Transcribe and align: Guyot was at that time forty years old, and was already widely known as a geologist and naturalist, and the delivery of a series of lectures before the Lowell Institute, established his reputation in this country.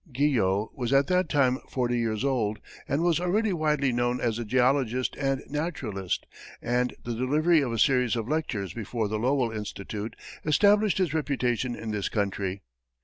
Guyot 0.11 0.69
was 0.75 0.91
at 0.93 1.05
that 1.09 1.29
time 1.29 1.59
forty 1.69 1.99
years 1.99 2.25
old, 2.25 2.57
and 2.87 3.03
was 3.03 3.19
already 3.19 3.53
widely 3.53 3.91
known 3.91 4.19
as 4.19 4.39
a 4.39 4.43
geologist 4.45 5.15
and 5.15 5.43
naturalist, 5.47 6.25
and 6.59 6.95
the 7.03 7.13
delivery 7.13 7.61
of 7.61 7.71
a 7.71 7.77
series 7.77 8.15
of 8.15 8.27
lectures 8.27 8.73
before 8.73 9.07
the 9.07 9.19
Lowell 9.19 9.51
Institute, 9.51 10.15
established 10.43 10.97
his 10.97 11.13
reputation 11.13 11.75
in 11.75 11.91
this 11.91 12.09
country. 12.09 12.63